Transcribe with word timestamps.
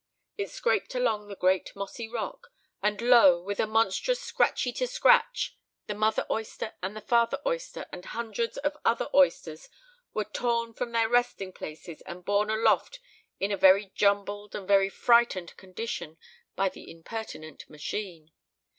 It 0.35 0.49
scraped 0.49 0.95
along 0.95 1.27
the 1.27 1.35
great 1.35 1.75
mossy 1.75 2.07
rock; 2.09 2.47
and 2.81 2.99
lo! 2.99 3.39
with 3.39 3.59
a 3.59 3.67
monstrous 3.67 4.19
scratchy 4.19 4.73
te 4.73 4.87
scratch, 4.87 5.55
the 5.85 5.93
mother 5.93 6.25
oyster 6.31 6.73
and 6.81 6.95
the 6.95 7.01
father 7.01 7.37
oyster 7.45 7.85
and 7.93 8.03
hundreds 8.05 8.57
of 8.57 8.75
other 8.83 9.09
oysters 9.13 9.69
were 10.11 10.23
torn 10.25 10.73
from 10.73 10.91
their 10.91 11.07
resting 11.07 11.53
places 11.53 12.01
and 12.07 12.25
borne 12.25 12.49
aloft 12.49 12.99
in 13.39 13.51
a 13.51 13.57
very 13.57 13.91
jumbled 13.93 14.55
and 14.55 14.67
very 14.67 14.89
frightened 14.89 15.55
condition 15.55 16.17
by 16.55 16.67
the 16.67 16.89
impertinent 16.89 17.69
machine. 17.69 18.31